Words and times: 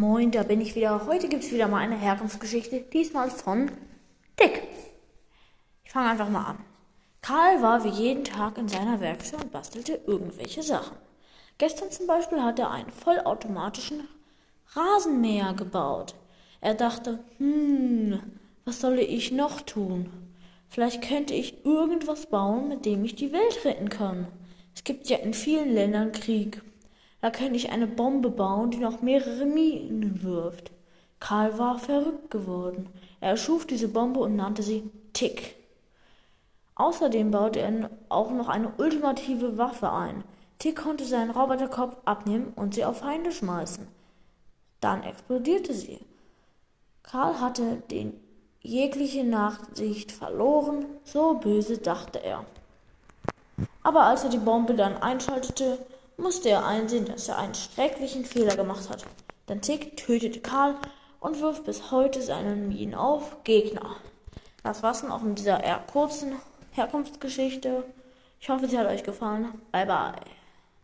Moin, 0.00 0.30
da 0.30 0.44
bin 0.44 0.60
ich 0.60 0.76
wieder. 0.76 1.06
Heute 1.06 1.26
gibt 1.26 1.42
es 1.42 1.50
wieder 1.50 1.66
mal 1.66 1.78
eine 1.78 1.98
Herkunftsgeschichte, 1.98 2.82
diesmal 2.82 3.32
von 3.32 3.68
Dick. 4.38 4.62
Ich 5.84 5.90
fange 5.90 6.10
einfach 6.10 6.28
mal 6.28 6.44
an. 6.44 6.58
Karl 7.20 7.60
war 7.62 7.82
wie 7.82 7.88
jeden 7.88 8.22
Tag 8.22 8.58
in 8.58 8.68
seiner 8.68 9.00
Werkstatt 9.00 9.42
und 9.42 9.50
bastelte 9.50 9.98
irgendwelche 10.06 10.62
Sachen. 10.62 10.96
Gestern 11.58 11.90
zum 11.90 12.06
Beispiel 12.06 12.40
hat 12.40 12.60
er 12.60 12.70
einen 12.70 12.92
vollautomatischen 12.92 14.06
Rasenmäher 14.68 15.52
gebaut. 15.54 16.14
Er 16.60 16.74
dachte, 16.74 17.18
hm, 17.38 18.22
was 18.64 18.80
soll 18.80 19.00
ich 19.00 19.32
noch 19.32 19.62
tun? 19.62 20.12
Vielleicht 20.68 21.02
könnte 21.02 21.34
ich 21.34 21.64
irgendwas 21.64 22.26
bauen, 22.26 22.68
mit 22.68 22.84
dem 22.84 23.04
ich 23.04 23.16
die 23.16 23.32
Welt 23.32 23.64
retten 23.64 23.88
kann. 23.88 24.28
Es 24.76 24.84
gibt 24.84 25.08
ja 25.08 25.16
in 25.16 25.34
vielen 25.34 25.74
Ländern 25.74 26.12
Krieg. 26.12 26.62
Da 27.20 27.30
könnte 27.30 27.56
ich 27.56 27.70
eine 27.70 27.86
Bombe 27.86 28.30
bauen, 28.30 28.70
die 28.70 28.78
noch 28.78 29.02
mehrere 29.02 29.44
Minen 29.44 30.22
wirft. 30.22 30.70
Karl 31.20 31.58
war 31.58 31.78
verrückt 31.78 32.30
geworden. 32.30 32.88
Er 33.20 33.30
erschuf 33.30 33.66
diese 33.66 33.88
Bombe 33.88 34.20
und 34.20 34.36
nannte 34.36 34.62
sie 34.62 34.90
Tick. 35.12 35.56
Außerdem 36.76 37.32
baute 37.32 37.58
er 37.58 37.90
auch 38.08 38.30
noch 38.30 38.48
eine 38.48 38.72
ultimative 38.78 39.58
Waffe 39.58 39.90
ein. 39.90 40.22
Tick 40.60 40.76
konnte 40.76 41.04
seinen 41.04 41.32
Roboterkopf 41.32 41.96
abnehmen 42.04 42.52
und 42.54 42.74
sie 42.74 42.84
auf 42.84 42.98
Feinde 42.98 43.32
schmeißen. 43.32 43.86
Dann 44.80 45.02
explodierte 45.02 45.74
sie. 45.74 45.98
Karl 47.02 47.40
hatte 47.40 47.82
den 47.90 48.12
jegliche 48.60 49.24
Nachsicht 49.24 50.12
verloren, 50.12 50.84
so 51.04 51.34
böse 51.34 51.78
dachte 51.78 52.22
er. 52.22 52.44
Aber 53.82 54.04
als 54.04 54.22
er 54.22 54.30
die 54.30 54.38
Bombe 54.38 54.74
dann 54.74 54.96
einschaltete, 54.98 55.78
musste 56.18 56.50
er 56.50 56.66
einsehen, 56.66 57.06
dass 57.06 57.28
er 57.28 57.38
einen 57.38 57.54
schrecklichen 57.54 58.24
Fehler 58.24 58.56
gemacht 58.56 58.90
hat. 58.90 59.04
Denn 59.48 59.62
Tick 59.62 59.96
tötete 59.96 60.40
Karl 60.40 60.74
und 61.20 61.40
wirft 61.40 61.64
bis 61.64 61.90
heute 61.90 62.20
seinen 62.20 62.68
Minen 62.68 62.94
auf 62.94 63.42
Gegner. 63.44 63.96
Das 64.62 64.82
war's 64.82 65.00
dann 65.00 65.12
auch 65.12 65.22
in 65.22 65.34
dieser 65.34 65.62
eher 65.62 65.82
kurzen 65.90 66.36
Herkunftsgeschichte. 66.72 67.84
Ich 68.40 68.48
hoffe, 68.48 68.68
sie 68.68 68.78
hat 68.78 68.86
euch 68.86 69.02
gefallen. 69.02 69.60
Bye 69.72 69.86
bye. 69.86 70.37